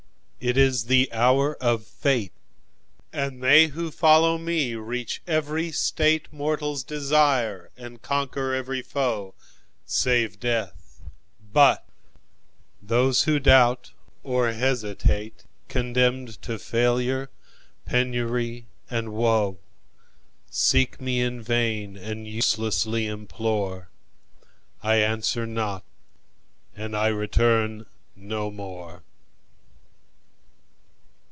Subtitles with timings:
[0.43, 2.31] It is the hour of fate,
[3.13, 10.99] And they who follow me reach every stateMortals desire, and conquer every foeSave death;
[11.53, 11.87] but
[12.81, 13.91] those who doubt
[14.23, 17.29] or hesitate, Condemned to failure,
[17.85, 19.59] penury, and woe,
[20.49, 25.85] Seek me in vain and uselessly implore.I answer not,
[26.75, 29.03] and I return no more!"